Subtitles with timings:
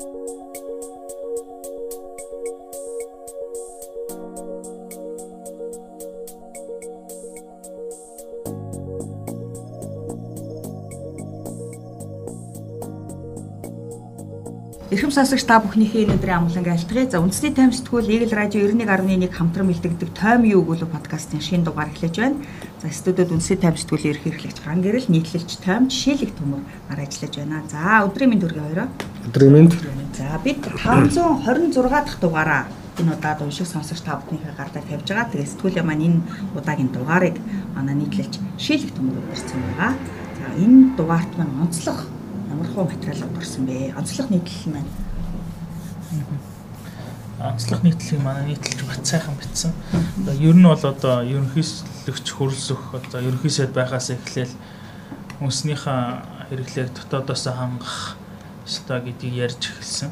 [0.00, 0.16] Эрхэм
[15.12, 17.04] сонсогч та бүхнийхээ өнөөдрийн амглан айлтгая.
[17.04, 21.92] За үндэсний тайм сэтгүүл Eagle Radio 91.1 хамтран бэлтгэдэг Тойм юу өгүүлэг подкастын шинэ дугаар
[21.92, 22.40] эхлэж байна.
[22.80, 27.34] За студиуд үндэсний тайм сэтгүүлийн ерхий эрхлэгч Фран Гэрэл нийтлэлч Тойм жишээлэг төмөр нар ажиллаж
[27.36, 27.60] байна.
[27.68, 28.88] За өдрийн мэнд хүргэе хоёроо.
[29.30, 29.72] Өдрийн мэнд.
[30.18, 32.66] За бид 526 дахь дугаараа
[32.98, 35.30] энэ удаад уншиг сонсогч та бүхнийхээ гартаа тавьж байгаа.
[35.30, 36.18] Тэгээ сэтгүүлийн маань энэ
[36.58, 37.38] удаагийн дугаарыг
[37.78, 39.94] манай нийтлэлч жишээлэг төмөр өгсөн байгаа.
[40.34, 42.10] За энэ дугаарт маань онцлог
[42.50, 43.94] ямархуу материал орсон бэ?
[43.94, 44.90] Онцлог нийтлэл маань.
[47.38, 49.70] Онцлог нийтлэлийг манай нийтлэлч бат сайхан бичсэн.
[50.26, 54.58] Одоо ер нь бол одоо ерөнхийслөгч хөрөлсөх одоо ерөнхийсэд байхаас эхлээл
[55.38, 58.19] хүнснийхээ хэрэглээг дотоодоос хангах
[58.70, 60.10] ёстой гэдгийг ярьж эхэлсэн.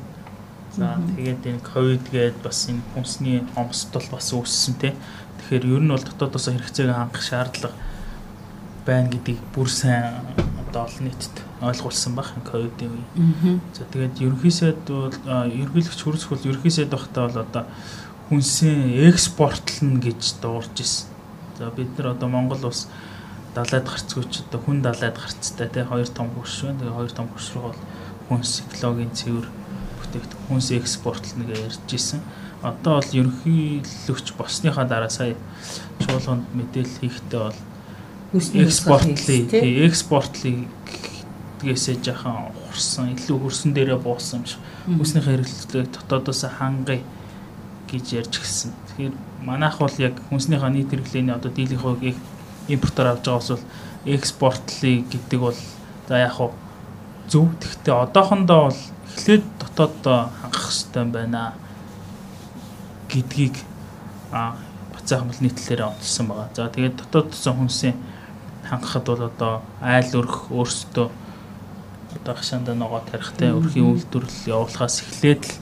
[0.74, 4.92] За тэгээд энэ ковид гээд бас энэ хүнсний хомсдол бас үүссэн тий.
[5.38, 7.78] Тэгэхээр ер нь бол дотоодоос хэрэгцээг хангах шаардлага
[8.82, 10.26] байна гэдгийг бүр сайн
[10.66, 13.04] одоо олон нийтэд ойлгуулсан баг ковидын үе.
[13.76, 17.64] За тэгээд ерөнхийсэд бол ерөнхийлөгч хөрсөх бол ерөнхийсэд багтаа бол одоо
[18.28, 21.08] хүнсээ экспортлно гэж дуурж ирсэн.
[21.58, 22.88] За бид нар одоо Монгол улс
[23.54, 26.78] далайд гарцгүйч одоо хүн далайд гарцтай тий хоёр том хөрш байна.
[26.78, 27.80] Тэгээ хоёр том хөрш рүү бол
[28.28, 29.46] хүнс экологийн цэвэр
[29.98, 32.20] бүтээгт хүнс экспортлно гэж ярьж ирсэн.
[32.62, 35.36] Одоо бол ерөнхийлөгч босныхаа дараа сая
[36.02, 37.58] чуулганд мэдээлэл хийхдээ бол
[38.34, 39.52] экспортлыг
[39.88, 40.68] экспортлыг
[41.62, 47.02] гэсээ жахан хурсан илүү хөрсөн дээрээ буусан юм шиг хүснийхээ хэрэглэлийг дотоодоос хангая
[47.88, 48.72] гэж ярьж гисэн.
[48.94, 52.16] Тэгэхээр манайх бол яг хүнснийхээ нийт хэрэглээний одоо дийлэнх хувийг
[52.68, 53.64] импортоор авч байгаа бол
[54.06, 55.58] экспортлыг гэдэг бол
[56.08, 56.52] за яг хуу
[57.28, 57.48] зөв.
[57.60, 58.80] Гэхдээ одоохондоо бол
[59.16, 61.52] эхлээд дотооддоо хангах хэрэгтэй байна
[63.08, 63.56] гэдгийг
[64.32, 64.56] а
[64.94, 66.48] бацаахан бол нийтлэлээр онцлсан байгаа.
[66.56, 67.96] За тэгээд дотооддоо хүнсийн
[68.68, 71.08] хангахад бол одоо айл өрх өөрсдөө
[72.16, 75.54] одоо хашаанда ногоо тарихтай өрхийн үйлдвэрлэл явуулахаас эхлээд л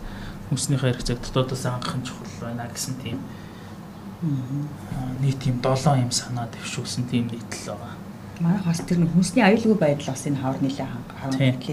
[0.51, 3.19] хүнснийхээ хэрэгцээг дотоодоос хангах нь чухал байна гэсэн тийм
[5.21, 7.96] нийт тийм 7 юм санаа дэвшүүлсэн тийм нийтлэл байгаа.
[8.41, 11.21] Манай бас тэр нэг хүнсний аюулгүй байдал бас энэ хавар нэлээ хангах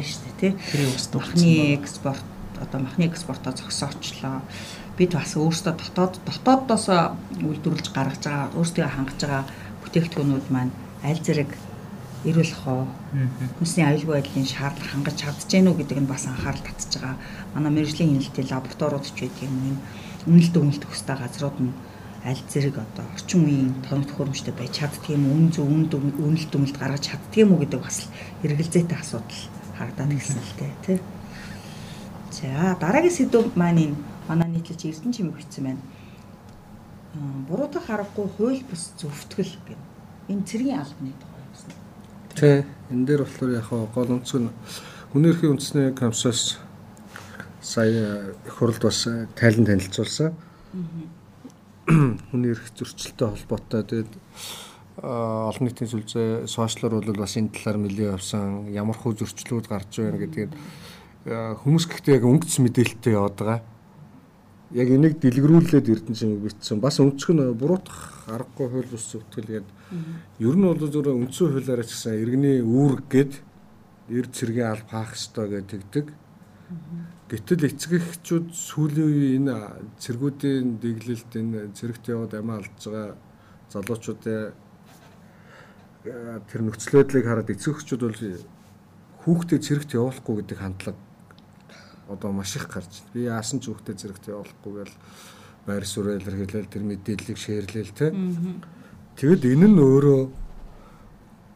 [0.07, 0.51] шүү дээ тий.
[0.71, 2.25] Тэр бас махны экспорт
[2.63, 4.39] одоо махны экспортоо зогсоочлоо.
[4.95, 6.87] Бид бас өөрсдөө дотоод дотооддоос
[7.43, 9.43] үйлдвэрлэж гаргаж байгаа өөрсдөө хангаж байгаа
[9.83, 10.71] бүтээгдэхүүнүүд маань
[11.03, 11.51] аль зэрэг
[12.23, 12.87] эрүүл хоо
[13.59, 15.19] хүнсний аюулгүй байдлын шаардлага хангаж
[15.51, 17.19] гэнэ үү гэдэг нь бас анхаарал татж байгаа.
[17.51, 19.83] Манай мэрэгжлийн хяналтын лабораториуд ч байдаг юм
[20.31, 21.75] үнэлт үнэлт өгстэй газрууд нь
[22.23, 27.03] аль зэрэг одоо орчин үеийн тоног төхөөрөмжтэй байж чаддгийм үн зөв үнд үнэлт үнэлт гаргаж
[27.11, 28.07] чаддгийм үү гэдэг бас
[28.47, 29.41] эргэлзээтэй асуудал
[29.75, 30.99] харагдана гэсэн л дээ тий.
[32.31, 33.97] За дараагийн сэдв маань энэ
[34.27, 35.81] манай нийтлэлч Эрдэнэ чимэг бичсэн байна.
[37.47, 39.77] Буруудах аргагүй хууль бус зөвтгөл гэх
[40.31, 41.71] энэ цэргийн албаны тухай юмсан.
[42.39, 42.57] Тий.
[42.89, 44.49] Энэ дээр болохоор яг гол онцг нь
[45.11, 46.57] хүний эрхийн үндэсний комиссаас
[47.61, 50.33] сая их хурлд бас тайлан танилцуулсан.
[51.83, 53.83] Хүний эрх зөрчилтэй холбоотой.
[53.83, 54.11] Тэгээд
[55.03, 58.71] олон нийтийн сүлжээ сошиалор бол бас энэ талаар нэлээд явсан.
[58.71, 60.53] Ямар хөө зөрчлүүд гарч байна гэдгээд
[61.63, 63.59] хүмүүс гэхдээ яг өнгөц мэдээлэлтэй яваад байгаа.
[64.73, 66.79] Яг энийг дэлгэрүүлээд эрдэнэ чимэг бичсэн.
[66.79, 69.67] Бас өнцг нь буруутах аргагүй хууль бус зөвтгөл гээд
[70.39, 73.33] ер нь бол зөвхөн үндсэн хуулиараа ч гэсэн иргэний үүрэг гээд
[74.09, 76.05] эр цэргийн алба хаах ёстой гэж тэгдэг.
[77.33, 79.57] Гэтэл эцэг эхчүүд сүүлийн энэ
[79.97, 83.17] цэргүүдийн дэглэлд энэ цэрэгт яваад амиа алдж байгаа
[83.73, 84.53] залуучуудын
[86.45, 88.21] тэр нөхцөл байдлыг хараад эцэг эхчүүд бол
[89.25, 91.01] хүүхдээ цэрэгт явуулахгүй гэдэг хандлага
[92.07, 93.13] одоо маш их гарч байна.
[93.13, 94.95] Би яасан ч хүүхдээ зэрэгт явуулахгүй гэл
[95.65, 98.11] байр суурь илэрхийлэл тэр мэдээллийг шеэрлээл тэ.
[99.17, 100.21] Тэгэд энэ нь өөрөө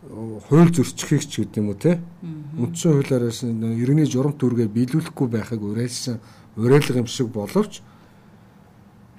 [0.07, 2.00] хууль зөрчихийг ч гэдэг юм уу те.
[2.57, 6.19] Үндсэн хуулиараас иргэний журам төргээ биелүүлэхгүй байхыг уриалсан
[6.56, 7.81] уриалга юм шиг боловч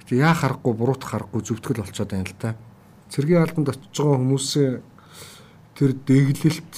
[0.09, 2.57] яа харахгүй буруутах харахгүй зөвтгөл болцоод байна л та.
[3.13, 4.81] Цэргийн албанд очиж байгаа хүмүүсийн
[5.77, 6.75] тэр дэглэлт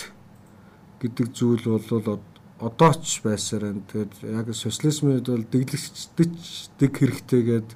[1.00, 2.19] гэдэг зүйл бол
[2.60, 3.88] одоо ч байсаар байна.
[3.88, 6.34] Тэгээд яг социализмд бол дэглэгчдэж
[6.78, 7.69] дэг хэрэгтэйгээд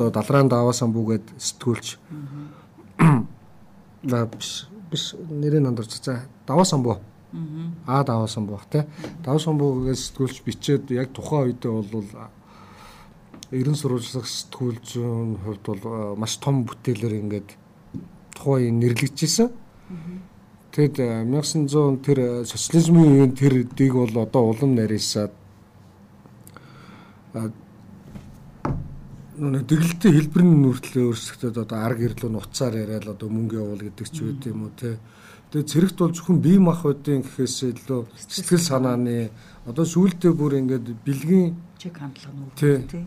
[0.00, 1.86] одоо далраан даваасан бүгээд сэтгүүлч
[4.12, 6.98] аа биш биш нэрийг нандурч за даваасан буу.
[7.86, 8.86] Аа даваасан буу те.
[9.24, 12.04] Даваасан буугээс сэтгүүлч бичээд яг тухайн үедээ бол
[13.50, 17.48] ерөн сурвалжлах сэтгүүлчийн хувьд бол маш том бүтээлээр ингээд
[18.34, 19.48] тухайн нэрлэгдэжсэн.
[20.74, 20.96] Тэгэд
[21.30, 25.32] 1900 тэр социализмын үеийн тэр дэг бол одоо улам нарийсаад
[29.36, 34.16] нүг дэглэлтийн хэлбэрийн нүртлээ өөрсгөдөд одоо арга гэрлүү нуцаар яриад одоо мөнгө явуул гэдэг ч
[34.24, 34.96] үгүй юм уу те.
[35.52, 39.30] Тэгээ цэрэгт бол зөвхөн бие махбодын гэхээс илүү сэтгэл санааны
[39.68, 42.76] одоо сүүлдээ бүр ингээд бэлгийн чиг хандлага нь Тий.
[42.88, 43.04] тий.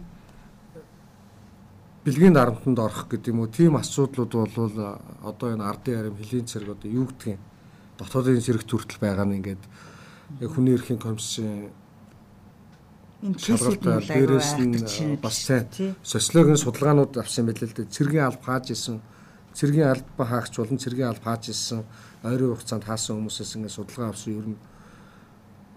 [2.05, 6.45] бэлгийн дарамтанд орох гэдэг юм уу тийм асуудлууд бол а, одоо энэ ардын харим хөлийн
[6.45, 7.39] цэрэг одоо юу гэдгийг
[7.99, 9.63] дотоодын цэрэгт хүртэл байгаа нь ингээд
[10.39, 11.73] яг хүний эрхийн комиссын
[13.19, 15.67] Энэ кейсүүд нь дээрээс нь бас сайн.
[16.03, 19.03] социологийн судалгаанууд авсан байл л дээ цэргийн алба хааж исэн
[19.51, 21.83] цэргийн алба хаагч болон цэргийн алба хааж исэн
[22.23, 24.59] ойрын хугацаанд хаасан хүмүүсээс ингээд судалгаа авсан ер нь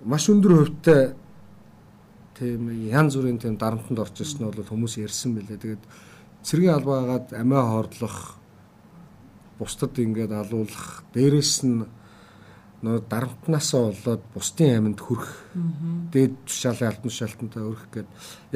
[0.06, 1.03] маш өндөр хувьтай
[2.39, 5.59] тийм янз бүрийн тийм дарамтанд орж ирсэн нь бол хүмүүс ярьсан байлээ.
[5.62, 5.85] Тэгээд
[6.47, 8.38] цэргийн албаагаад амиа хордлох
[9.59, 11.87] бусдад ингээд алуулах дээрээс нь
[12.82, 15.31] нөө дарамтнаасаа болоод бусдын аминд хүрэх.
[16.12, 18.08] Дээд тушаалын алтан тушаалтантай өрөх гээд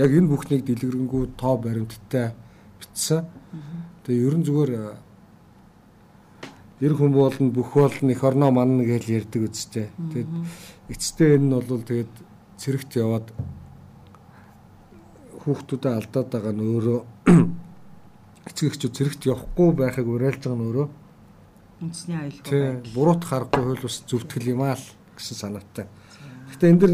[0.02, 2.34] яг энэ бүхнийг дэлгэрэнгүй тоо баримттай
[2.82, 3.22] бичсэн.
[4.02, 4.72] Тэгээ ерөн зүгээр
[6.82, 9.94] ер хүн болно бүх болно их орноо манна гэж ярьдаг үстэй.
[9.94, 10.30] Тэгээд
[10.90, 12.12] эцэстээ энэ нь бол тэгээд
[12.58, 13.30] цэрэгт яваад
[15.46, 17.00] хүүхдүүдэд алдаад байгаа нь өөрөө
[18.50, 20.86] эцэг эхчүүд цэрэгт явахгүй байхыг уриалж байгаа нь өөрөө
[21.80, 22.94] үндэсний аюулгүй байдал.
[22.96, 24.86] буруут харахгүй хөл ус зүвтгэл юм аа л
[25.16, 25.86] гэсэн санаатай.
[26.48, 26.92] Гэхдээ энэ дэр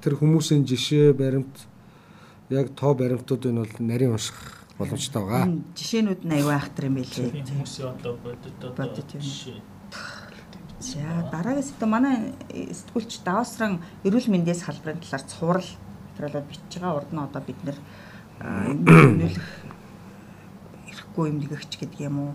[0.00, 1.68] тэр хүмүүсийн жишээ баримт
[2.48, 4.38] яг тоо баримтуудыг нь бол нарийн унших
[4.78, 5.44] боломжтой байгаа.
[5.44, 7.28] Энэ жишээнүүд нь аюу айхтар юм билээ.
[7.32, 9.60] Тийм хүмүүсийн одоо бодит одоо жишээ.
[10.80, 15.70] За дараагаас одоо манай сэтгүүлч даваасран эрүүл мэндийн салбарын талаар цуврал
[16.12, 16.96] материалууд бичиж байгаа.
[17.00, 17.78] Урд нь одоо бид нэр
[19.20, 19.48] нөлөх
[20.92, 22.32] ирэхгүй юм нэгэгч гэдэг юм уу?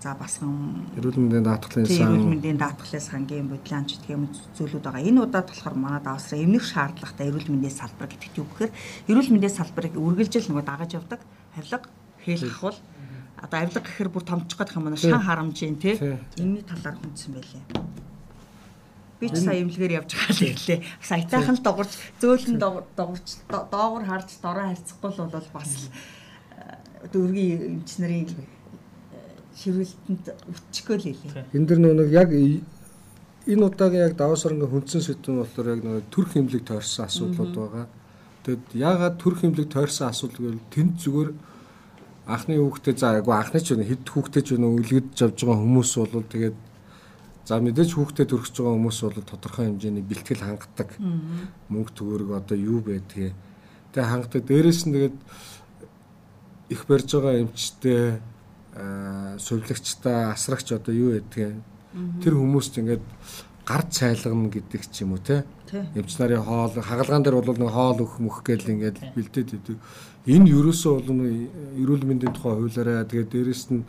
[0.00, 4.80] За басхан Эрүүл мэндийн даатгалын тийм эрүүл сан мэндийн даатгалын сангийн бодлоомч гэх юм зүйлүүд
[4.88, 5.04] байгаа.
[5.04, 8.72] Энэ удаад болохоор манай даваасран эмнэх шаардлагатай эрүүл мэндийн салбар гэдэг юу гэхээр
[9.12, 11.20] эрүүл мэндийн салбарыг үргэлжил нөгөө дагаж явдаг
[11.52, 11.84] авилга,
[12.24, 12.78] хэл ахвал
[13.44, 14.96] одоо авилга гэхээр бүр томчих гэх юм байна.
[14.96, 15.94] Шан харамжийн тий.
[16.40, 17.64] Энэний талаар хүндсэн байлээ.
[19.20, 20.80] Би ч сая имлэгээр явж байгаа л ирлээ.
[21.04, 21.92] Саятайхан л догорч
[22.24, 25.92] зөөлөн догор- догорч до- доогор харж дороо харьцахгүй л бол бас л
[26.56, 28.24] э, дөргийн эмч нарын
[29.56, 31.44] ширүүлтэнд өчгөө л илээ.
[31.54, 36.04] энэ дэр нөгөө яг энэ удаагийн яг даваас оронгийн хүндсэн сэдв нь болохоор яг нөгөө
[36.12, 37.86] төрх хэмлэг тойрсон асуудлууд байгаа.
[38.44, 41.30] Тэгэд яагаад төрх хэмлэг тойрсон асуудал гэвэл тэнд зүгээр
[42.30, 45.92] анхны хүүхдээ за айгу анхны ч үнэ хэд хүүхдээ ч үнэ үлгэдэж авж байгаа хүмүүс
[45.98, 46.58] бол тэгээд
[47.48, 50.88] за мэдээж хүүхдээ төрөж байгаа хүмүүс бол тодорхой хэмжээний бэлтгэл хангадаг.
[51.72, 53.34] Мөнгө төгөөрөг одоо юу байдгийг
[53.90, 54.42] тэг хангадаг.
[54.46, 55.16] Дээрээс нь тэгээд
[56.70, 58.22] их барьж байгаа эмчтэй
[58.74, 61.58] сувлагчтай асрагч одоо юу байдгийг
[62.22, 63.04] тэр хүмүүст ингээд
[63.66, 67.98] гар цайлгана гэдэг ч юм уу те эмч нарын хоол хагалгаан дээр бол нэг хоол
[68.02, 69.78] өгөх мөх гэл ингээд бэлдээд идэв.
[70.26, 71.22] Энэ ерөөсөө бол
[71.78, 73.06] эрүүл мэндийн тухай хуулиараа.
[73.06, 73.86] Тэгээд дээрэс нь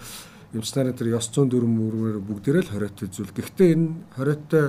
[0.53, 3.33] эмч нарын тэр ёс зүйн дүрм мөрөөр бүгдээрээ л хориотой зүйл.
[3.33, 4.65] Гэхдээ энэ хориотой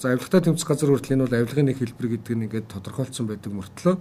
[0.00, 3.52] за авилгатай тэмцэх газар хүртэл энэ бол авилгын нэг хэлбэр гэдэг нь ингээд тодорхойлцсон байдаг
[3.52, 3.96] мөртлөө.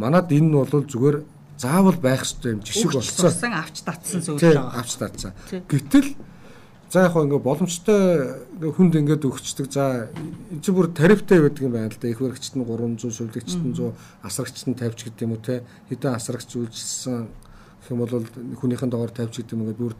[0.00, 1.16] Манад энэ нь бол зүгээр
[1.58, 3.30] заавал байх ёстой юм жишг Өгч болцсон.
[3.30, 4.78] сурсан авч татсан зүйл байгаа.
[4.78, 5.32] авч таацсан.
[5.50, 5.60] Тий.
[5.66, 6.14] Гэтэл
[6.88, 8.00] за яг ингээ боломжтой
[8.72, 9.66] хүнд ингээд өгчдөг.
[9.74, 12.08] За энэ чинь бүр тарифтай байдаг юм байна л да.
[12.08, 15.66] Их баригчт нь 300, сувлагчт нь 100, асрагчт нь 50 ч гэдэг юм уу те.
[15.90, 18.24] Хэдэн асрагч үйлчилсэн гэх юм бол
[18.62, 19.94] хүнийхэн доогоор 50 ч гэдэг юм ингээд бүр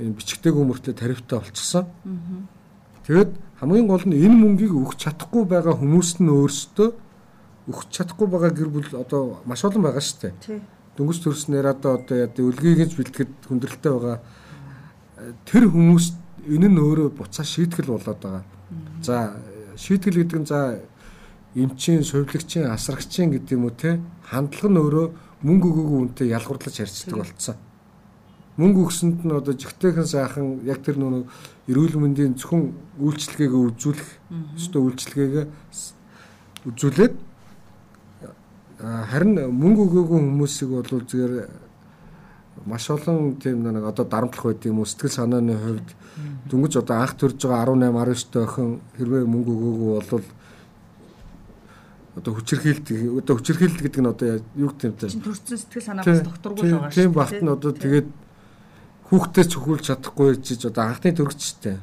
[0.00, 1.84] энэ бичгтэйг өмөртлөө тарифтай болчихсон.
[3.06, 6.88] Тэгэд хамгийн гол нь энэ мөнгийг өгч чадахгүй байгаа хүмүүс нь өөрсдөө
[7.70, 10.60] өгч чадахгүй байгаа гэр бүл одоо маш олон байгаа шүү дээ Тий.
[11.00, 14.18] Дөнгөж төрснээр одоо одоо яа үлгийг нь бэлтгэхэд хүндрэлтэй байгаа
[15.48, 16.12] тэр хүмүүс
[16.44, 18.44] энэ нь өөрөө буцаа шийтгэл болоод байгаа.
[19.00, 19.32] За
[19.80, 20.84] шийтгэл гэдэг нь за
[21.56, 23.96] эмчийн, сувилагчийн, асрагчийн гэдэг юм уу те
[24.28, 25.06] хандлага нь өөрөө
[25.40, 27.56] мөнгө өгөөгүй үнтэй ялгуурлаж харьцдаг болцсон.
[28.60, 31.24] Мөнгө өгсөнд нь одоо жигтэйхэн сайхан яг тэр нөгөө
[31.72, 34.10] эрүүл мэндийн зөвхөн үйлчлэгээ үзүүлэх
[34.52, 35.44] өстой үйлчлэгээ
[36.68, 37.14] үзүүлээд
[38.80, 41.34] харин мөнгө өгөөгүй хүмүүсийг бол зүгээр
[42.66, 44.88] маш олон тийм нэг одоо дарамтлах байд юм уу?
[44.88, 45.88] Сэтгэл санааны хувьд
[46.48, 50.24] дөнгөж одоо анх төрж байгаа 18 19 охин хэрвээ мөнгө өгөөгүй бол
[52.16, 52.86] одоо хүчирхийлт
[53.20, 55.06] одоо хүчирхийлт гэдэг нь одоо юу гэдэг юм те?
[55.08, 58.08] Төрсөн сэтгэл санаа бас докторгүй л байгаа тийм багт нь одоо тэгээд
[59.08, 61.76] хүүхдээ цохиулж чадахгүй чиж одоо анхны төрөгчтэй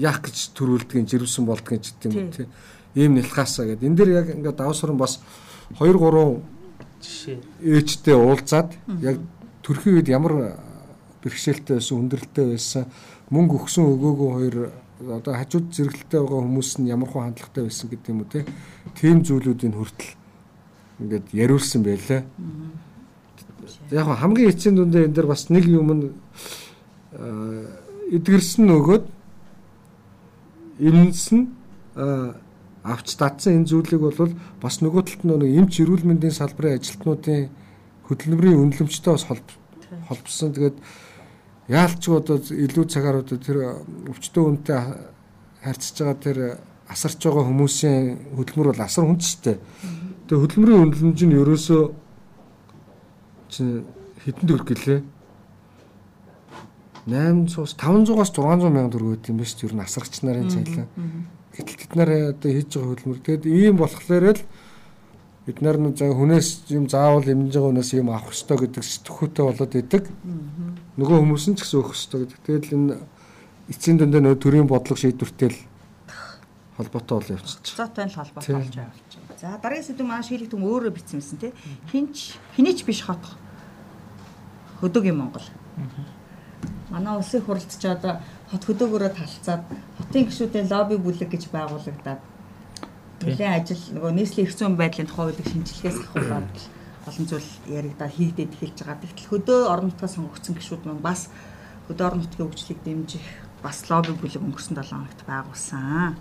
[0.00, 2.48] яах гэж төрүүлдгийг жирэмсэн болдгийг ч гэдэг юм тийм
[2.94, 5.18] ийм нэлхаасаа гэдэг энэ дэр яг ингээд давсран бас
[5.78, 6.42] 2 3
[7.00, 7.38] жишээ.
[7.62, 9.16] ээжтэй уулзаад яг
[9.62, 10.58] төрхийн үед ямар
[11.22, 12.84] бэрхшээлтэй байсан хүндрэлтэй байсан
[13.30, 14.56] мөнгө өгсөн өгөөгүй хоёр
[15.00, 18.44] одоо хажууд зэрэглэлтэй байгаа хүмүүс нь ямар хөө хандлагатай байсан гэдэг юм уу те?
[18.98, 20.12] Тийм зүйлүүдийн хүртэл
[21.00, 22.20] ингээд яриулсан байлаа.
[23.90, 26.04] Яг нь хамгийн эцсийн дүндээ энэ дэр бас нэг юм нь
[28.12, 29.04] эдгэрсэн нөгөөд
[30.80, 31.40] эмнсэн
[32.84, 37.50] авч татсан энэ зүйлийг бол бас нөгөө талд нэг эмч эрүүл мэндийн салбарын ажилтнуудын
[38.08, 40.50] хөдөлмөрийн үнэлэмжтэй бас холбосон.
[40.56, 40.76] Тэгээд
[41.68, 44.80] яалч одоо илүү цагаар одоо тэр өвчтөө үнэтэй
[45.60, 46.38] харьцаж байгаа тэр
[46.88, 49.56] асарч байгаа хүмүүсийн хөдөлмөр бол асар хүндтэй.
[50.26, 51.82] Тэгээ хөдөлмөрийн үнэлэмж нь ерөөсөө
[53.52, 53.84] чинь
[54.24, 55.00] хэдэн төгрөг гэлээ?
[57.10, 59.68] 800-аас 500-аас 600 мянган төгрөг өгд юм ба шүү дээ.
[59.70, 60.86] Ер нь асаргч нарын цайлаа.
[61.56, 63.20] Гэтэл тэд нар одоо хийж байгаа хөдөлмөр.
[63.26, 64.42] Тэгэд ийм болохоор л
[65.46, 69.44] бид нар нэг заа хүнээс юм заавал эмнэж байгаа хүнээс юм авах ёстой гэдэг сэтгхүүтэй
[69.44, 70.04] болоод идэг.
[70.94, 72.38] Нөгөө хүмүүс нь ч гэсэн өгөх ёстой гэдэг.
[72.46, 72.94] Тэгэл энэ
[73.72, 75.58] эцсийн дүндээ нөгөө төрийн бодлого шийдвэртэй л
[76.78, 77.76] холбоотой бол явчихчих.
[77.76, 79.22] Зоотой л холбоотой болж явчихсан.
[79.40, 81.52] За дараагийн сэдв шийдэх түм өөрөө бичсэн тий.
[81.90, 83.24] Хинч хинээч биш хот
[84.80, 85.44] хөдөөгийн Монгол.
[86.90, 89.62] Манай улсын хуралдч одоо хот хөдөөгөөрөө талцаад
[89.98, 92.20] хотын гишүүдийн лобби бүлэг гэж байгуулагдаад
[93.22, 96.50] нэлээд ажил нөгөө нийслэлийн их зүйн байдлын тухай хуулийг шинжилгээс ахуулаад
[97.08, 99.02] олон зүйл яригдаад хийгдээд эхэлж байгаа.
[99.06, 101.30] Тэгтэл хөдөө орон нутгаа сонгогдсон гишүүд маань бас
[101.86, 103.26] хөдөө орон нутгийн хөгжлийг дэмжих
[103.62, 106.16] бас лобби бүлэг өнгөрсөн 7 хоногт байгуулсан.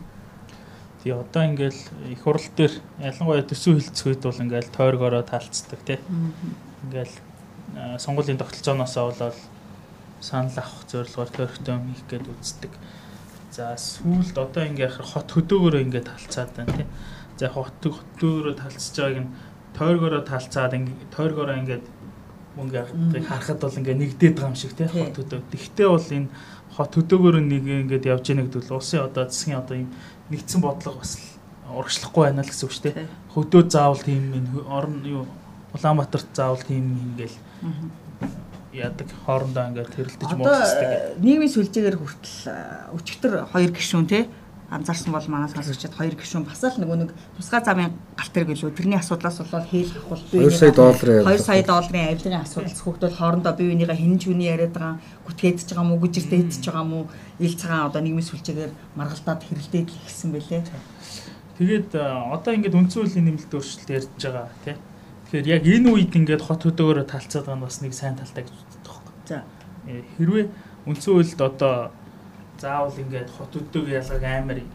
[1.02, 1.82] Тий одоо ингээл
[2.12, 6.00] их хурал дээр ялангуяа төсөв хилцэх үед бол ингээл тойргороо таалцдаг тий.
[6.84, 7.16] Ингээл
[7.98, 9.38] сонгуулийн тогтолцооноосоо болоод
[10.22, 11.30] санал авах зорилгоор
[11.68, 12.74] юм хийх гээд үздэг.
[13.52, 16.88] За сүүлд одоо ингээ хот хөдөөгөөрөө ингээ талцаад байна тий.
[17.40, 19.34] За хот хөдөөгөөрөө талцж байгааг нь
[19.74, 21.86] тойргороо талцаад ингээ тойргороо ингээд
[22.56, 25.40] мөнгө авахыг харахад бол ингээ нэгдээд байгаа юм шиг тий хот хөдөө.
[25.50, 26.30] Тэгтээ бол энэ
[26.76, 29.90] хот хөдөөгөөр нэг ингээд явж яах гэдэг бол улсын одоо засгийн одоо юм
[30.30, 31.18] нэгдсэн бодлого бас
[31.70, 33.08] урагшлахгүй байна л гэсэн үг шүү дээ.
[33.34, 35.26] Хөдөө заавал тийм юм орон юу
[35.74, 37.38] Улаанбаатарт заавал тийм ингээл
[38.74, 41.18] яадаг хоорондоо ингээд хэрэлдэж мууддаг.
[41.24, 42.38] Нийгмийн сүлжээгээр хүртэл
[42.98, 44.24] өчигдөр хоёр гишүүн тий
[44.70, 48.78] анзаарсан бол манай сонсогчдод хоёр гишүүн бас л нөгөө нэг тусгай замын галт тэрэг гэлөө
[48.78, 53.18] тэрний асуудлаас болоод хээл авах бие 2 сая долларын 2 сая долларын авилгын асуудал хүүхдүүд
[53.18, 57.00] хоорондоо бие бинийгээ хинж үний яриад байгаа гүтгэдэж байгаа мó гүжиртэй идэж байгаа мó
[57.42, 60.62] ил цагаан одоо нийгмийн сүлжээгээр маргалдаад хэрэлдээд л гисэн бэлээ.
[61.58, 64.78] Тэгээд одоо ингээд үндсэн хуулийн нэмэлт өөрчлөлт ярьж байгаа тий.
[65.30, 68.50] Тэгэхээр яг энэ үед ингээд хот хөдөөгөөрөө талцаад байгаа нь бас нэг сайн талтай гэж
[68.50, 69.14] үздэг байхгүй.
[69.30, 69.46] За.
[69.86, 70.46] Э, хэрвээ
[70.90, 71.94] үндсэн хуульд одоо
[72.58, 74.66] заавал ингээд хот өдөг ялгаг амар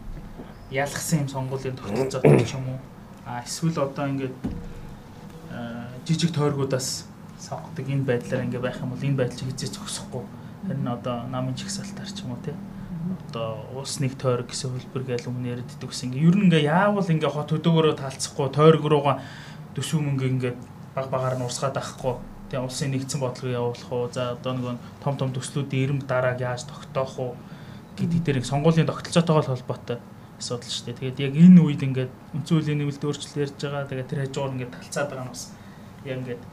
[0.71, 2.79] ялгсан юм сонгуулийн тогтолцоотой ч юм уу?
[3.27, 4.35] А эсвэл одоо ингээд
[6.07, 7.03] жижиг тойргуудаас
[7.35, 10.23] сонгодог энэ байдлаар ингээд байх юм бол энэ байдал хизээ зогсохгүй.
[10.71, 12.55] Харин одоо намын чигсалтаар ч юм уу тий
[13.29, 16.15] одоо уус нэг тойрог гэсэн хөлбөр гээл өмнө ярьддаг гэсэн.
[16.15, 19.21] Ер нь ингээ яавал ингээ хот хөдөөгөөрөө таалцахгүй тойрог руугаа
[19.75, 20.53] төсөв мөнгө ингээ
[20.95, 22.15] баг багаар нь урсгаад авахгүй
[22.49, 26.63] тэгээ улсын нэгдсэн бодлого явуулах уу за одоо нэг том том төслүүдийн ирэм дарааг яаж
[26.63, 27.31] тогтоох уу
[27.97, 29.99] гэдэг дээр их сонгуулийн тогтолцоотойгоо холбоотой
[30.39, 31.15] асуудал шүү дээ.
[31.15, 32.11] Тэгээд яг энэ үед ингээд
[32.47, 33.87] хуулийн нэмэлт өөрчлөлт ярьж байгаа.
[33.87, 35.43] Тэгээд тэр хажуугаар ингээд талцаад байгаа нь бас
[36.03, 36.43] яг ингээд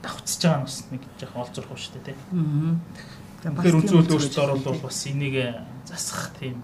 [0.00, 2.16] давцж байгаа нь бас нэг жоохон олзрох шүү дээ тий.
[2.32, 2.74] Аа.
[3.42, 5.36] Тэгэхээр хууль өөрчлөлт оруулах бас энийг
[5.84, 6.56] засах тийм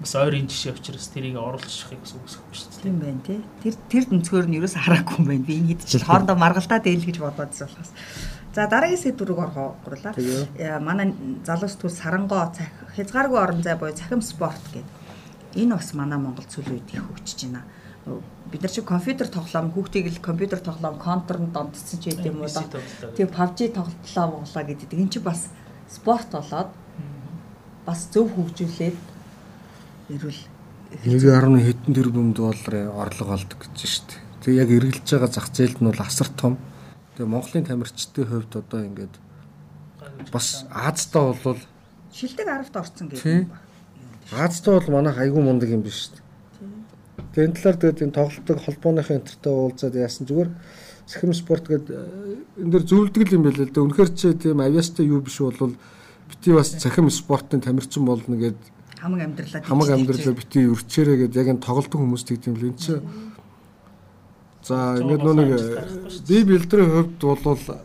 [0.00, 2.82] бас ойрын жишээ учраас тэрийг оруулахыг бас үгүйсэхгүй шүү дээ.
[2.82, 3.40] Тийм байна тий.
[3.62, 5.46] Тэр тэр өнцгөр нь ерөөс хараагүй юм байна.
[5.46, 7.90] Би энэ хэд ч хоорондоо маргалдаад ээл гэж бодоод болохоос.
[8.54, 10.14] За дараагийн сэдв рүү орох гурлаа.
[10.14, 11.14] Э, манай
[11.46, 14.90] залуу сэтгүүл Сарангоо цах хязгааргүй орон зай буюу цахим спорт гэдэг.
[15.54, 17.62] Энэ бас манай Монгол сүүлийн үед их хөгжиж байна.
[18.50, 23.14] Бид нар чи компьютер тоглоом хүүхдийг л компьютер тоглоом контрнд донтсон ч гэдэм юм уу.
[23.14, 24.90] Тийм PUBG тоглолоо болоо гэдэг.
[24.90, 25.50] Энэ чи бас
[25.90, 26.70] спорт болоод
[27.86, 29.13] бас зөв хөгжүүлээд
[30.12, 30.40] эрүүл
[31.00, 34.20] 1.1 хэдэн тэрбум долларын орлого олдог гэж шүү дээ.
[34.44, 36.60] Тэгээ яг эргэлж байгаа зах зээлд нь бол асар том.
[37.16, 39.14] Тэгээ Монголын тамирчдын хувьд одоо ингээд
[40.28, 41.60] бас Аазтаа бол
[42.12, 44.44] шилдэг 10-т орсон гэдэг юм байна.
[44.44, 46.20] Аазтаа бол манайх айгүй мундаг юм биш үү?
[47.32, 50.50] Тэгээ энэ талаар тэгээд энэ тоглолтыг холбооныхын энтертэй уулзаад яасан зүгээр
[51.08, 51.96] Сахим спорт гэдэг
[52.60, 53.84] энэ дэр зөвлөдөг юм байлаа л да.
[53.84, 55.76] Үнэхээр чи тийм авиастай юу биш бол
[56.28, 58.56] бити бас цахим спортын тамирчин болно гэд
[59.04, 62.92] хамаг амьдралаа хамаг амьдралаа бити өрчээрээ гэд яг энэ тоглолтын хүмүүс тэгдэм л энэ чи
[64.64, 65.50] За ингээд нөө нэг
[66.24, 66.88] би бэлдрийн
[67.20, 67.84] хувьд бол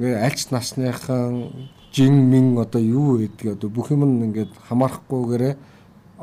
[0.00, 5.54] ингээ альч насныхан жин мин одоо юу гэдэг одоо бүх юм ингээд хамаарахгүйгээрээ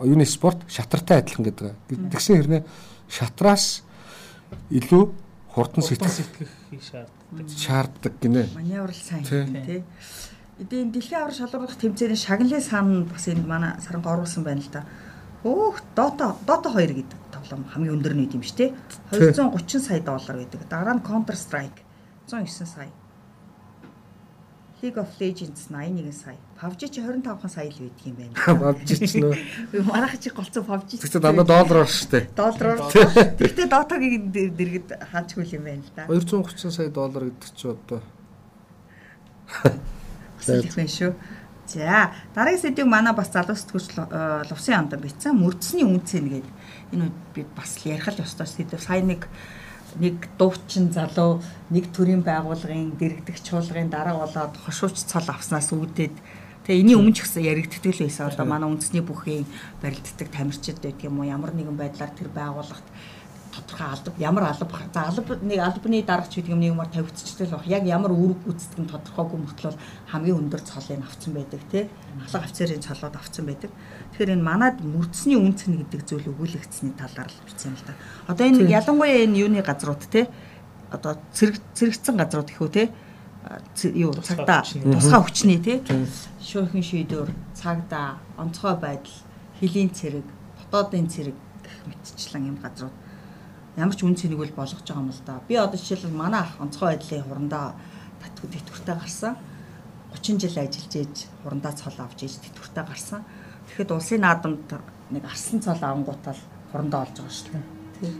[0.02, 1.78] юуны спорт шатартай адилхан гэдэг.
[2.10, 2.62] Тэгсэн хэрнээ
[3.06, 3.86] шатраас
[4.74, 5.14] илүү
[5.54, 6.50] хурдан сэтгэх
[6.82, 7.46] шаарддаг.
[7.54, 8.50] Шаарддаг гинэ.
[8.50, 9.24] Маневрал сайн
[9.62, 9.84] тий.
[10.56, 14.88] Эдийн дэлхийн аврал шалралт тэмцээний шагналын сан бас энд манай саранг оруулсан байна л да.
[15.44, 18.72] Өөх доото доото 2 гэдэг тоглоом хамгийн өндөр нь юм шүү дээ.
[19.12, 20.64] 230 сая доллар гэдэг.
[20.72, 21.84] Дараа нь Counter Strike
[22.32, 22.88] 109 сая.
[24.80, 26.40] League of Legends 81 сая.
[26.56, 28.36] PUBG чи 25 сая л байдаг юм байна.
[28.64, 29.36] PUBG ч нөө.
[29.92, 31.04] Манайх чи голцоо PUBG.
[31.04, 32.32] Тэгтээ дандаа доллараар шүү дээ.
[32.32, 32.80] Доллараар.
[33.44, 36.08] Тэгтээ Dota-гийн дэргэд хаачгүй юм байна л да.
[36.08, 38.00] 230 сая доллар гэдэг чи одоо
[40.42, 41.14] Хэлэх байх шүү.
[41.66, 43.98] За дараагийн сэдвийг манай бас залуу сэтгүүлч
[44.52, 46.54] Лувсын амдан бичсэн мөрдсөний үнцэн гэдэг
[46.94, 48.78] энэ би бас ярих л ёстой сэдв.
[48.78, 49.26] Сая нэг
[49.98, 51.42] нэг дуучин залуу
[51.74, 56.16] нэг төрлийн байгууллагын дэрэгдэх чуулгын дараа болоод хошууч цол авснаас үүдээд
[56.66, 58.26] Тэгээ энэний өмнө ч гэсэн яригддаг л байсан.
[58.26, 59.46] Одоо манай үндэсний бүхийн
[59.86, 61.30] барилддаг тамирчид байдаг юм уу?
[61.30, 62.88] Ямар нэгэн байдлаар тэр байгууллагт
[63.56, 67.56] тодорхой алба ямар алба за алба нэг албаны даргач гэдэг юм нэг юмар тавигдчихтэй л
[67.56, 69.74] баг яг ямар үүрэг гүйцэтгэх нь тодорхойгүй мөртлөө
[70.12, 71.90] хамгийн өндөр цолыг авцсан байдаг тий.
[72.28, 73.72] Халах офицерын цолоод авцсан байдаг.
[74.12, 77.94] Тэгэхээр энэ манад мөрдсөний үнцэн гэдэг зүйл өгүүлэгдсэний талаар л бичсэн юм л да.
[78.28, 80.28] Одоо энэ ялангуяа энэ юуны газрууд тий?
[80.92, 82.88] Одоо цэрэг цэрэгцэн газрууд гэхүү тий?
[83.96, 85.80] Юу цагдаа тусгай хүчний тий?
[86.42, 89.16] Шүүхэн шийдвэр цагдаа онцгой байдал
[89.62, 90.26] хөлийн цэрэг
[90.66, 93.05] дотоодын цэрэг гэх мэтчлэн юм газрууд
[93.76, 95.44] ямар ч үн цэнийг бол болгож байгаа юм л да.
[95.48, 97.76] Би одоо жишээлбэл манай ах онцгой байдлын хурандаа
[98.24, 99.36] татгуу тэтгэвртэй гарсан.
[100.16, 103.22] 30 жил ажиллаж ээж хурандаа цол авч ээж тэтгэвртэй гарсан.
[103.68, 104.70] Тэгэхэд улсын наадамд
[105.12, 106.40] нэг арсан цол авангуутал
[106.72, 107.64] хурандаа олж байгаа шүү дээ.
[108.00, 108.16] Тийм.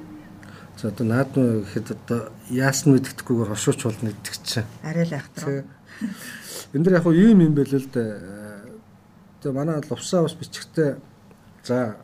[0.76, 2.20] За одоо наадам гэхэд одоо
[2.52, 4.68] яасан мэддэхгүйгээр хошууч болно гэдэг чинь.
[4.84, 5.64] Арай л айхтраа.
[6.76, 8.04] Энд дэр яг юм юм байл л да.
[9.40, 11.00] Тэгээ манай лувсаа бас бичгтээ
[11.64, 11.96] за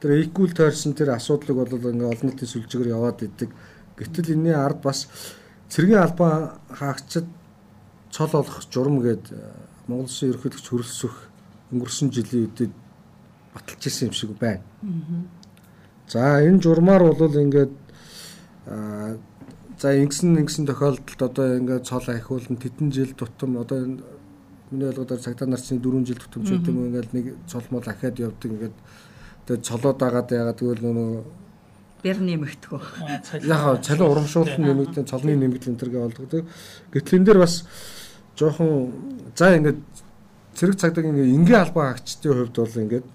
[0.00, 3.50] тэр equal тойрсон тэр асуудлыг бол ингээ олон нийтийн сүлжээгээр яваад идэг.
[3.98, 5.08] Гэтэл энэний ард бас
[5.68, 7.26] цэргийн албан хаагчид
[8.10, 9.38] цол олох журам гээд э,
[9.88, 11.14] Монгол Улсын ерөнхийлөгч хөрөлсөх
[11.72, 12.68] өнгөрсөн жилийн үедээ
[13.54, 14.62] баталж ирсэн юм шиг байна.
[16.08, 17.72] За энэ журмаар бол ингээд
[19.78, 23.84] за ингэсэн ингэсэн тохиолдолд одоо ингээд цол ахиулна тедэн жил тутам одоо
[24.70, 28.18] миний ойлгодоор цагтаа нарчны 4 жил тутам ч гэдэг юм ингээд нэг цол мол ахиад
[28.18, 28.76] явдаг ингээд
[29.48, 31.10] Тэгээд цолоод агаад ягаад гэвэл нөгөө
[32.04, 32.80] бэр нэмэгдэхөө.
[33.48, 36.44] Яг цалин урамшуулалт нэмэгдэн цолны нэмэгдэл энэ төргээ болдог.
[36.92, 37.64] Гэтэл энэ дээр бас
[38.36, 38.92] жоохон
[39.32, 39.80] за ингээд
[40.52, 43.06] цэрэг цагдаа ингээд энгийн албан агчдын хувьд бол ингээд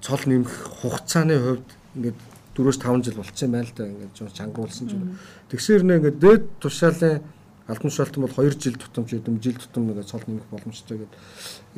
[0.00, 2.18] цол нэмэх хугацааны хувьд ингээд
[2.56, 5.18] 4-5 жил болчихсон байна л да ингээд жоо чангуулсан ч юм.
[5.52, 7.22] Тэгсээр нэ ингээд дээд тушаалын
[7.68, 11.20] албан тушаалтан бол 2 жил тутамж гэдэг жил тутам ингээд цол нэмэх боломжтой гэдэг.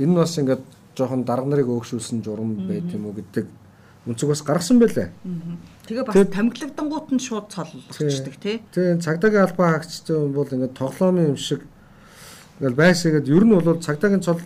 [0.00, 0.64] Энэ бас ингээд
[1.00, 3.48] жоохон дарга нарыг өөгшүүлсэн журам байт юм уу гэдэг
[4.06, 5.10] өнцөг бас гаргасан байлаа.
[5.84, 8.56] Тэгээ бас тамхилагдангууд нь шууд цол болчихдаг тий.
[8.72, 11.68] Тэгээ цагдаагийн албаа хаагчтай бол ингээд тоглоомын юм шиг
[12.60, 14.40] ингээд байсагээд ер нь бол цагдаагийн цол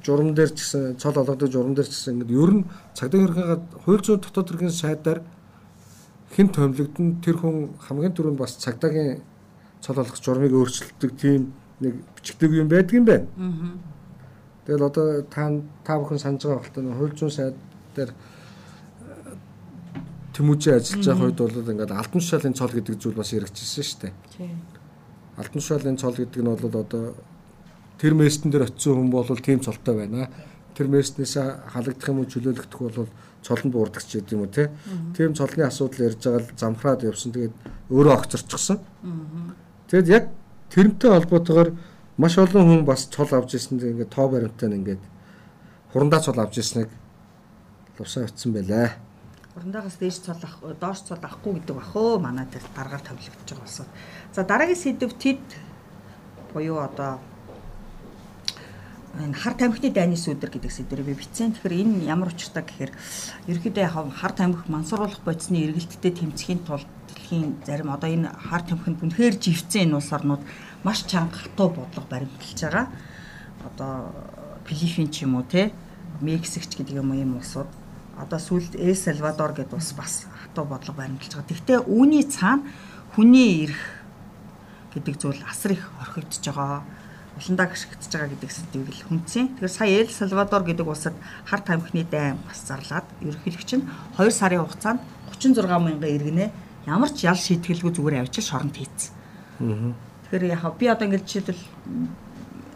[0.00, 2.64] журам дээр ч гэсэн цол олгодог журам дээр ч гэсэн ингээд ер нь
[2.96, 5.18] цагдаагийн хэрхээгээд хууль зүйн дотоод хэргийн сайдаар
[6.32, 9.20] хэн томилогдсон тэр хүн хамгийн түрүүнд бас цагдаагийн
[9.84, 11.52] цол олгох журмыг өөрчилдөг тийм
[11.84, 13.28] нэг бичгдэг юм байдаг юм байна.
[13.36, 13.96] Аа
[14.66, 15.50] Тэгэл одоо та
[15.86, 17.54] та бүхэн санаж байгаа хэлтэй хууль зүйн сайд
[17.94, 18.10] дээр
[20.34, 24.14] тэмүүжээ ажиллаж байгаа үед бол ингээд алтан тушаалын цол гэдэг зүйл бас яригдчихсэн шүү дээ.
[24.36, 24.58] Тийм.
[25.38, 27.14] Алтан тушаалын цол гэдэг нь бол одоо
[27.96, 30.28] тэр местэн дээр очисон хүн бол тийм цолтой байна.
[30.76, 31.34] Тэр местнээс
[31.72, 33.08] халагдах юм уу чөлөөлөгдөх бол
[33.40, 34.74] цолонд буурдагч гэдэг юм уу те.
[35.16, 37.32] Тийм цолны асуудал ярьж байгаа л замхраад явсан.
[37.32, 37.54] Тэгээд
[37.88, 38.78] өөрөө огцорчихсон.
[39.88, 40.24] Тэгэд яг
[40.68, 41.70] тэрнтэй холбоотойгоор
[42.16, 45.02] маш олон хүн бас цол авч ирсэн ингээд тоо баримтаа ингээд
[45.92, 46.88] хурандаа цол авч ирснийг
[47.98, 48.96] лувсаа утсан байлаа.
[49.52, 53.64] Хурандаагаас дээш цол ах доош цол авахгүй гэдэг бах өө манай тэр даргаар тавилагдчих байгаа
[53.68, 53.86] болсон.
[54.32, 55.44] За дараагийн сэдв тэд
[56.52, 57.20] буюу одоо
[59.20, 61.52] энэ хар тамхины дайны сүдэр гэдэг сэдвээр би бичсэн.
[61.52, 62.92] Тэгэхээр энэ ямар учиртай гэхээр
[63.48, 69.00] ерөөдөө яг хар тамхи мансууруулах бодисны эргэлттэй тэмцэхийн тулд дэлхийн зарим одоо энэ хар тамхинд
[69.00, 70.42] үнэхээр живцэн энэ улс орнууд
[70.86, 72.86] маш чанга хатуу бодлого баримталж байгаа.
[73.66, 74.14] Одоо
[74.70, 75.74] Филиппин ч юм уу те
[76.22, 77.66] Мексикч гэдэг юм ийм улсууд
[78.14, 81.50] одоо сүүлд Эл Сальвадор гэдээ бас бас хатуу бодлого баримталж байгаа.
[81.50, 82.62] Гэхдээ үүний цаана
[83.18, 83.82] хүний эрх
[84.94, 86.86] гэдэг зүйл асар их орхигдож байгаа
[87.34, 89.58] уландаа гიშгдэж байгаа гэдэг сэдвийг л хүнцэн.
[89.58, 93.84] Тэгэхээр сая Эл Сальвадор гэдэг улсад хар тамхины дайн бас зарлаад ерөнхийлөгч нь
[94.16, 95.02] 2 сарын хугацаанд
[95.34, 96.46] 36 мянган иргэнэ
[96.86, 99.10] ямар ч ял шийтгэлгүй зүгээр авчир шоронд хийцэн.
[99.60, 100.05] Аа.
[100.30, 101.64] Тэгэхээр яг би одоо ингэж жишээлбэл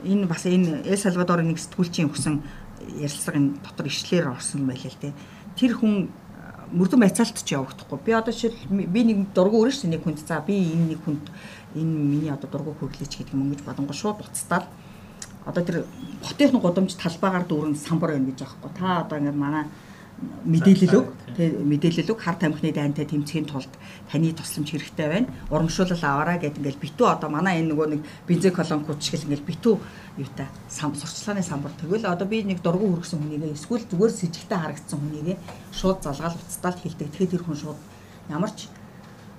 [0.04, 2.40] энэ бас энэ Эл Сальвадорын нэг сэтгүүлчийн өгсөн
[2.94, 5.14] ярилцлагын дотор ишлэлээр орсон байлээ л дээ.
[5.58, 6.08] Тэр хүн
[6.72, 7.98] мөрдөн байцаалт ч явагдахгүй.
[8.06, 10.22] Би одоо жишээл би нэг дургу өрнө шүү нэг хүнд.
[10.22, 11.26] За би энэ нэг хүнд
[11.74, 14.70] энэ миний одоо дургу хөглөөч гэдэг юм ингэж бодонгоо шууд уцтаад
[15.44, 15.84] одоо тэр
[16.22, 18.70] хотын гудамж талбайгаар дүүрэн самбар байна гэж аахгүй.
[18.78, 19.66] Та одоо ингэ манай
[20.20, 21.06] мэдээлэл өг.
[21.38, 23.72] Мэдээлэл өг хар тамхины дайнтай тэмцэхийн тулд
[24.12, 25.32] таны тусламж хэрэгтэй байна.
[25.48, 29.74] Урамшуулал аваараа гэд ингээл битүү одоо манай энэ нөгөө нэг бензин колонкууд шиг ингээл битүү
[30.20, 34.44] юутай сам сурчлагын самбар тэгвэл одоо би нэг дургу хүргэсэн хүнийгээ эсвэл зүгээр с ิจ
[34.44, 35.36] гтэй харагдсан хүнийгээ
[35.72, 37.08] шууд залгаал уцтаал хэлдэг.
[37.08, 37.80] Тэгэхээр тэр хүн шууд
[38.28, 38.68] ямар ч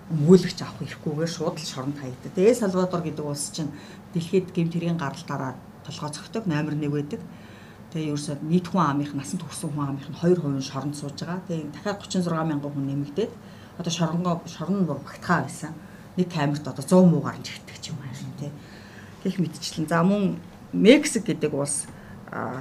[0.09, 2.31] өмгөөлөгч авах хэрэггүйгээр шууд л шоронд хаягдаг.
[2.33, 3.69] Тэгээ Салвадор гэдэг улс чинь
[4.17, 5.53] дэлхийд гэмт хэргийн гаралтаараа
[5.85, 7.21] толгой цогтөг номер 1 байдаг.
[7.91, 11.43] Тэгээ ерөөсөө нийт хүн амынх насан турсан хүн амынх нь 2% шоронд сууж байгаа.
[11.47, 13.31] Тэгээ дахиад 36 мянган хүн нэмэгдээд
[13.79, 15.75] одоо шоронгоо шорон нь багтгаа байсан.
[16.15, 18.51] Нэг камерт одоо 100 муу гарч ирдэг ч юм аа тий.
[19.23, 19.87] Гэх мэтчлэн.
[19.91, 20.39] За мөн
[20.71, 21.91] Мексик гэдэг улс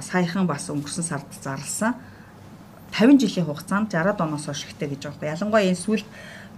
[0.03, 1.95] саяхан бас өнгөрсөн сард зарласан
[2.91, 5.31] 50 жилийн хугацаанд 60 оноос хойш ихтэй гэж байгаа.
[5.31, 6.07] Ялангуяа энэ сүүлд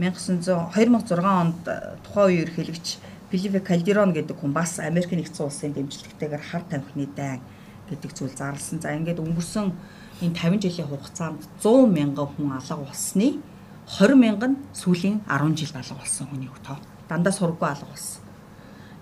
[0.01, 1.61] 1900 2006 онд
[2.01, 2.87] тухайн үеийн ерөнхийлөгч
[3.29, 7.41] Филиппе Кальдерон гэдэг хүн бас Америк нэгдсэн улсын дэмжлэгтэйгээр хар тамхины дайн
[7.89, 8.79] гэдэг зүйл зарласан.
[8.81, 9.73] За ингээд өнгөрсөн
[10.21, 13.41] энэ 50 жилийн хугацаанд 100 мянган хүн алга болсны
[13.87, 16.77] 20 мянган сүүлийн 10 жил алга болсон хүний тоо.
[17.09, 18.23] Дандаа сургуу алга болсон.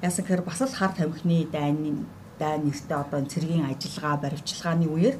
[0.01, 2.05] Яасан гэхээр бас л хар тамхины дайны
[2.41, 5.15] дайн нэртэй одоо цэргийн ажиллагаа баривчилгааны үеэр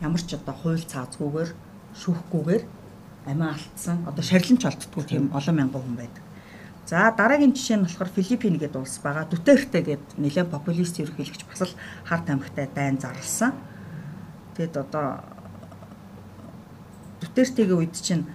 [0.00, 1.50] ямар ч одоо хууль цаазгүйгээр
[2.00, 2.62] шүүхгүйгээр
[3.28, 6.23] амиа алдсан одоо шарилж олддгүй тийм олон мянган хүн байдаг.
[6.86, 9.24] За дараагийн жишээ нь болохоор Филиппин гэдэг улс байгаа.
[9.24, 13.56] Дүтэртэ гэдэг нэлээд популист ерөнхийлөгч бас л хар тамхитай дайн зарласан.
[14.52, 15.24] Тэгэд одоо
[17.24, 18.28] Дүтэртэгийн үед чинь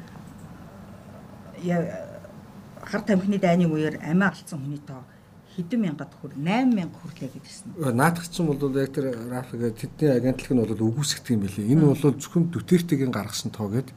[1.61, 5.05] хар тамхины дайны үеэр амиа алдсан хүний тоо
[5.53, 7.77] хэдэн мянгад хүр 8 мянга хүрлээ гэдсэн.
[7.93, 11.69] Наадах чинь бол яг тэр рафига тэдний агентлаг нь бол үгүйсгдэг юм билий.
[11.69, 13.93] Энэ бол зөвхөн Дүтэртэгийн гаргасан тоо гэдэг.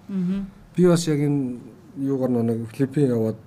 [0.77, 1.57] Би бас яг энэ
[1.97, 3.38] юугаар нэг Филиппин яваад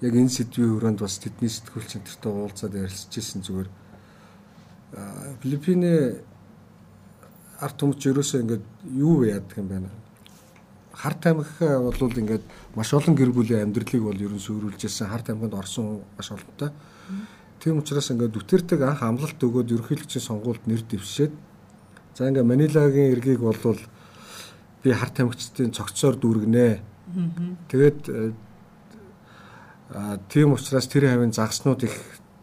[0.00, 3.68] яг энэ сэдвийн өрөөнд бас тэдний сэтгүүл центртэй уулзаад ярилцж ирсэн зүгээр
[5.42, 6.22] Филиппиний
[7.58, 9.90] арт түмч ерөөсөө ингээд юу яадаг юм байна.
[10.94, 15.10] Хар тамхи бол ингээд маш олон гэр бүлийн амьдралыг бол ерөн сүрүүлж ирсэн.
[15.10, 16.70] Хар тамхинд орсон маш олонтой.
[17.58, 21.32] Тийм учраас ингээд Дүтертэг анх амлалт өгөөд ерөнхийлөгчийн сонгуульд нэр дэвшээд
[22.14, 23.80] за ингээд Манилагийн иргээг болвол
[24.82, 26.78] би хар тамхичдын цогцоор дүүргэнэ.
[27.72, 28.00] Тэгээд
[30.28, 31.94] тийм учраас тэр хавийн загснууд их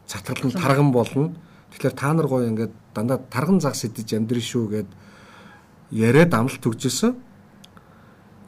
[0.05, 1.33] цатгалан тарган болно.
[1.71, 4.89] Тэгэхээр та нар гоё ингээд дандаа тарган загс идэж амьдрын шүү гэд
[5.91, 7.15] яриад амлалт өгчээсэн.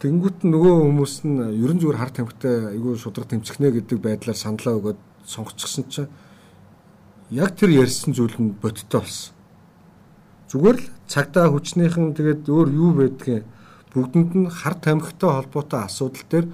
[0.04, 5.00] Тэнгүүт нөгөө хүмүүс нь ерөн зүгээр хар тамхитай айгүй шудраг тэмцэхнэ гэдэг байдлаар саналаа өгөөд
[5.24, 6.12] сонгочихсон чинь
[7.32, 9.34] яг тэр ярьсан зүйл нь бодиттой болсон.
[10.52, 13.48] Зүгээр л цагдаа хүчнийхэн тэгээд өөр юу байдгийг
[13.96, 16.46] бүгдэнд нь хар тамхитай холбоотой асуудал дээр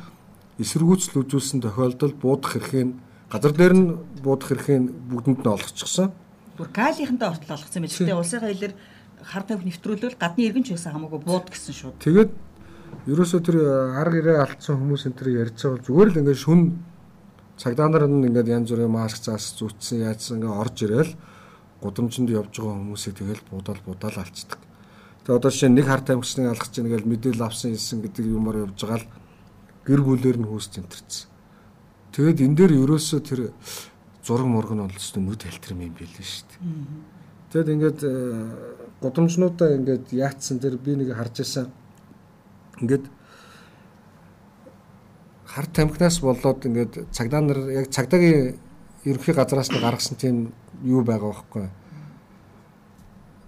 [0.59, 2.99] эсэргүүцэл үзүүлсэн тохиолдолд буудах эрхийн
[3.31, 3.87] газар дээр нь
[4.23, 6.11] буудах эрхийн бүгдэнд нь олгочихсон.
[6.59, 8.73] Бүр гаалийнхантай ортол олгосон байж тээ улсынхаа хэлээр
[9.23, 11.91] хар тамхи нэвтрүүлвэл гадны иргэн ч байсан хамаагүй бууд гэсэн шүү.
[12.03, 12.31] Тэгээд
[13.07, 13.57] ерөөсөө тэр
[13.95, 16.61] арга ирээ алдсан хүмүүс энэ тэр ярьж байгаа зүгээр л ингээд шүн
[17.59, 21.13] цагдаа нар нь ингээд янз бүрийн маск цаас зүтсэн яадсан ингээд орж ирээл
[21.83, 24.59] гудамжинд явж байгаа хүмүүсээ тэгэл буудаал буудаал алцдаг.
[25.23, 28.77] Тэгээ одоо жишээ нэг хар тамхичныг алгах чинь ингээл мэдээлэл авсан хэлсэн гэдэг юмар явж
[28.83, 29.07] байгаа л
[29.85, 31.29] гэр бүлээр нь хөөс центрцсэн.
[32.11, 33.39] Тэгэд энэ дээр ерөөсөө тэр
[34.25, 36.59] зураг мураг нь олсон нүд хэлтрэм юм билээ шүү дээ.
[37.49, 38.13] Тэгэд ингээд э,
[39.01, 41.73] гудамжнуудаа ингээд яатсан тэр би нэг харж байсан.
[42.81, 43.05] Ингээд
[45.49, 48.59] хар тамхинаас болоод ингээд цагдаа нар яг цагдаагийн
[49.05, 50.53] ерөнхий газраас нь гаргасан тийм
[50.85, 51.65] юу байгаа байхгүй.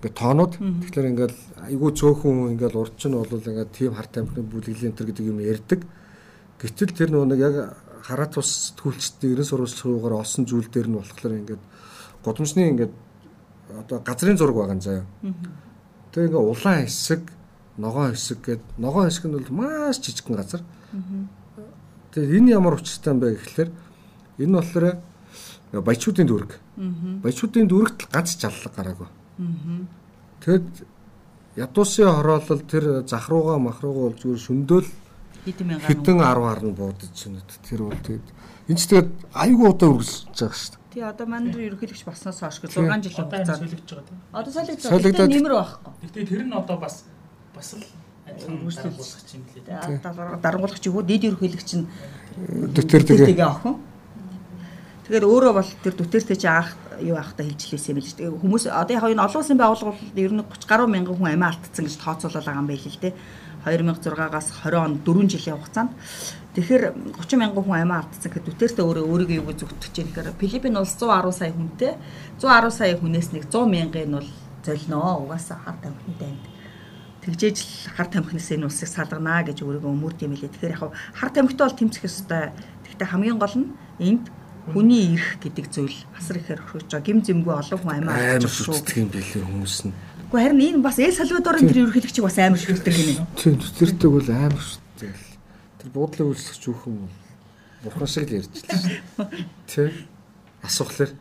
[0.01, 1.35] Ингээд тоонууд тэгэхээр ингээд
[1.69, 5.85] айгүй цөөхөн ингээд урд чинь бол ингээд тийм хар тамхины бүлэглэн төр гэдэг юм ярьдаг.
[6.61, 7.55] Гэтэл тэр нөгөө нэг яг
[8.05, 11.63] хараат ус сэтгүүлчдийн ерэн сурвалжлагаар олсон зүйл дээр нь болохоор ингээд
[12.21, 12.93] годамжны ингээд
[13.81, 15.05] одоо газрын зураг байгаа юм заяа.
[16.13, 17.21] Тэгээ ингээд улаан хэсэг,
[17.81, 20.61] ногоон хэсэг гэд ногоон хэсэг нь бол маш жижигхэн газар.
[22.13, 23.69] Тэгээ энэ ямар учиртай юм бэ гэхэлэр
[24.37, 24.85] энэ болохоор
[25.81, 26.51] баячуудын дүрэг.
[27.25, 29.09] Баячуудын дүрэгт ганц жаллаг гараагүй.
[30.45, 30.69] Тэгэд
[31.55, 34.87] ядуусын хороолол тэр зах руугаа мах руугаа зүгээр шөндөөл
[35.45, 37.41] хэдэн мянган хэдэн 10 харн буудаж байна.
[37.65, 38.27] Тэр бол тэгээд
[38.69, 40.81] энэ ч тэгээд айгүй удаа үргэлжлэж байгаа шүү дээ.
[40.91, 44.19] Тий одоо манай ерөнхийлөгч баснаас хойш 6 жилийн хугацаанд солигдож байгаа тийм.
[44.31, 45.91] Одоо солигдоод нэмэр байхгүй.
[46.05, 46.95] Гэтэ тэр нь одоо бас
[47.55, 47.85] бас л
[48.27, 50.39] дарангуулах юм лээ.
[50.41, 51.85] Дарангуулах чигүүд дид ерөнхийлөгч нь
[52.75, 53.75] Дүтэр тэгээ охин.
[55.03, 58.31] Тэгэхээр өөрөө бол тэр Дүтэртэй чи анх юу ахта хэлжлээсэн юм л дээ.
[58.31, 61.51] Хүмүүс одоо яг энэ олон улсын байгууллага бол ер нь 30 гаруй мянган хүн амиа
[61.51, 63.13] алдсан гэж тооцоолол байгаа юм байл л дээ.
[63.65, 65.91] 2006-аас 20 он 4 жилийн хугацаанд
[66.55, 66.83] тэгэхээр
[67.15, 70.95] 30 мянган хүн амиа алдсан гэхэд Дүтэртэ өөрөө өөрийгөө юу зүгтж чинь тэгэхээр Филиппин улс
[70.99, 71.93] 110 сая хүнтэй
[72.41, 74.29] 110 сая хүнээс нэг 100 мянган нь бол
[74.65, 76.43] золноо угаасаа хар тамхины дайнд
[77.21, 80.49] тэгжээж л хар тамхинаас энэ улсыг салганаа гэж өөрийгөө өмөрд юм лээ.
[80.49, 82.49] Тэгэхээр яг хар тамхитай бол тэмцэх ёстой.
[82.81, 83.69] Гэхдээ хамгийн гол нь
[84.01, 84.25] энд
[84.73, 87.05] хүний эрх гэдэг зүйл асар ихээр хөргөж байгаа.
[87.05, 89.93] Гим зэмгүй олон хүн амиа амар шүтдэг юм билээ хүмүүс нь.
[90.31, 93.27] Гэхдээ харин энэ бас Эл Салвадорын тэр ерөнхийлөгчийг бас амар шүтдэг гинэ.
[93.35, 95.11] Тийм тэртэг бол амар шүтдэг.
[95.83, 97.11] Тэр буудлын үйлчлэгч хүүхэн бол
[97.83, 99.27] бурхан шиг л ярьж л шүү.
[99.67, 99.91] Тэ
[100.63, 101.11] асуухлаар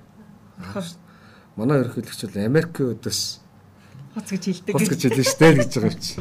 [1.59, 3.21] манай ерөнхийлөгч бол Америкийн өдөөс
[4.15, 4.75] Хоц гэж хэлдэг.
[4.79, 6.15] хоц гэж хэлсэн шүү дээ гэж байгаа юм чи.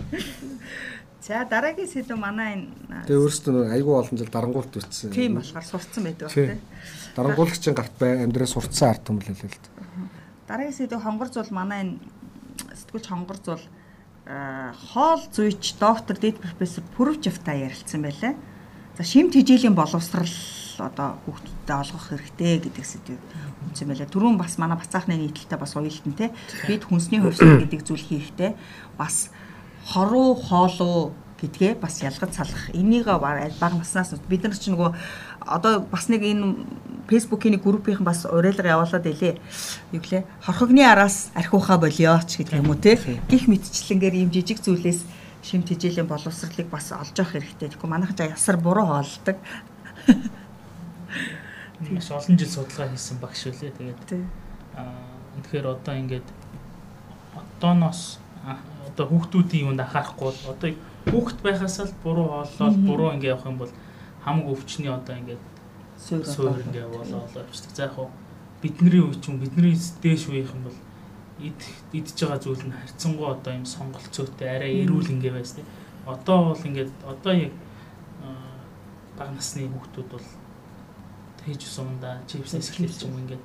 [1.29, 5.13] За дараагийн сэдв манай энэ Тэгээ өөрөөсөө нэг айгүй олон жил дарангуулт үтсэн.
[5.13, 6.57] тийм болохоор сурцсан байдаг Тийм.
[6.57, 6.61] тийм.
[7.13, 9.57] Дарангуулагчийн гарт бай амьдраа сурцсан ард түмэл л л.
[10.49, 11.93] Дараагийн сэдв хонгор зул манай энэ
[12.89, 13.61] сэтгүүлч хонгор зул
[14.25, 18.33] аа, хоол зүйч доктор дэд профессор Пүрвжавта ярилцсан байлаа.
[18.97, 20.25] За шимт хижээлийн боловсрал
[20.81, 23.21] одоо хүүхдүүдэд олгох хэрэгтэй гэдэг сэдвийг
[23.69, 24.09] үнсэн байлаа.
[24.09, 26.33] Түрүүн бас манай бацаахны нийтлэлтэй бас уялтан те
[26.65, 28.57] бид хүнсний хувьсгал гэдэг зүйл хийхдээ
[28.97, 29.29] бас
[29.85, 32.73] хоруу хоолоо гэдгээ бас ялгаж салах.
[32.73, 34.91] Энийг баг наснаас бид нар ч нөгөө
[35.49, 36.53] одоо бас нэг энэ
[37.09, 39.41] фэйсбүүкийн нэг группийн бас уриалга явуулаад илээ.
[39.91, 40.23] Юу гэлээ?
[40.45, 43.01] Хорхогны араас архиуха болиоч гэдэг юм уу те.
[43.25, 45.01] Гих мэдчлэнгээр ийм жижиг зүйлээс
[45.41, 47.73] шимт хижээлийн боловсролыг бас олж авах хэрэгтэй.
[47.73, 49.37] Тэгэхгүй манайхан ч ясар буруу хоолдог.
[51.89, 53.73] Маш олон жил судалгаа хийсэн багш үлээ.
[53.73, 54.21] Тэгээд
[54.77, 54.93] аа
[55.41, 56.27] тэгэхээр одоо ингээд
[57.33, 58.19] одооноос
[58.87, 60.69] одоо хүүхдүүдийн юунд анхаарахгүй одоо
[61.07, 63.71] хүүхд байхаас л буруу хооллол буруу ингээд явах юм бол
[64.23, 65.43] хамаг өвчний одоо ингээд
[65.99, 67.75] Суур ингээд болоо болоо явчихдаг.
[67.75, 68.09] За яг хуу
[68.61, 70.77] бидний үе ч юм бидний дээш үеийнх юм бол
[71.39, 71.59] ид
[71.91, 75.65] идж байгаа зүйл нь харьцангуй одоо юм сонголцоотой арай эрүүл ингээ байс тий.
[76.07, 77.53] Одоо бол ингээд одоо яг
[79.19, 80.27] бага насны хүүхдүүд бол
[81.43, 83.43] хийж суунда чипсээс эхэлж юм ингээд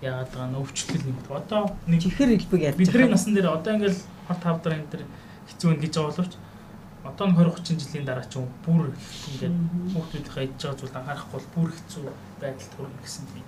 [0.00, 1.26] яагаад байгаа нь өвчлөл нэмт.
[1.28, 5.02] Одоо нэг чихэр хэлбэг ярьж бидний насан дээр одоо ингээд хот тавдар энэ төр
[5.48, 6.34] хэцүү юм гэж байгаа боловч
[7.04, 8.88] одоо нь 20 30 жилийн дараа ч юм бүр
[9.28, 9.56] ингээд
[9.92, 12.04] хүүхдүүдийнхээ идж байгаа зүйл анхаарахгүй бол бүр хэцүү
[12.40, 13.40] байдалд хүрнэ гэсэн би.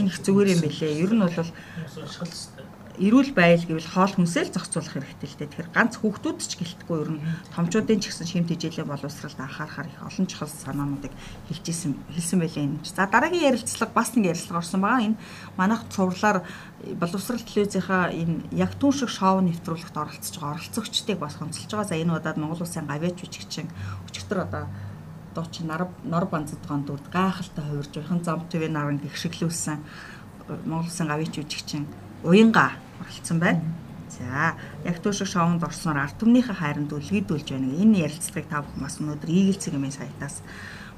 [0.00, 1.00] Энэ их зүгээр юм билээ.
[1.04, 2.69] Ер нь бол хэвээр.
[3.00, 5.48] Эрүүл байл гэвэл хоол хүнсэл зохицуулах хэрэгтэй л дээ.
[5.48, 7.24] Тэгэхээр ганц хүүхдүүд ч гэлтгүй ер нь
[7.56, 11.12] томчуудын ч гэсэн шимт хижээлийн боловсралд анхаарахаар их олон чухал санаануудыг
[11.48, 12.84] хэлжсэн хэлсэн байлээ энэ.
[12.84, 15.06] За дараагийн ярилцлага бас нэг ярилцлага орсон байгаа.
[15.08, 15.20] Энэ
[15.56, 16.44] манайх цувралаар
[17.00, 21.88] боловсрал телевизийнхаа энэ яг түн шиг шоу нэвтрүүлэгт оролцож байгаа оролцогчдыг бас онцолж байгаа.
[21.88, 23.72] За энэ удаад Монгол Улсын гавьяач үжигчин
[24.12, 24.68] өчигдөр одоо
[25.48, 29.78] чи нар нор банцдгаан дүрд гайхалтай хувирж байхын зам төв наран гихшиглүүлсэн
[30.68, 31.88] Монгол Улсын гавьяач үжигчин
[32.24, 33.62] уянга оролцсон байна.
[34.10, 37.72] За, яг төшөө шоунд орсноор ард түмнийхээ хайранд үлгэдүүлж байна.
[37.78, 40.42] Энэ ярилцлагыг та бүхэн бас өнөөдөр Eagle цэгийн сайтаас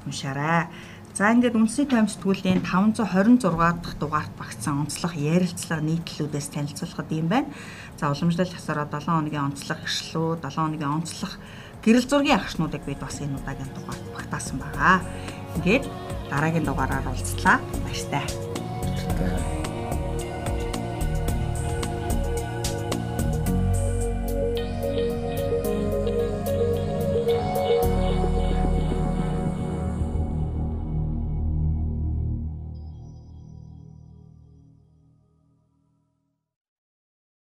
[0.05, 0.67] уншаарай.
[1.13, 7.53] За ингээд үндэсний таймс сэтгүүлийн 526 дахь дугаарт багтсан онцлог ярилцлага нийтлэлүүдээс танилцуулахад юм байна.
[8.01, 11.37] За уламжлал хасараа 7 хоногийн онцлог иршлүү, 7 хоногийн онцлог
[11.85, 15.05] гэрэл зургийн агшнуудыг бид бас энэ удаагийн дугаарт багтаасан байгаа.
[15.61, 15.85] Ингээд
[16.33, 17.61] дараагийн дугаараар уулзлаа.
[17.85, 18.25] Баяртай.
[18.25, 19.62] Тэ.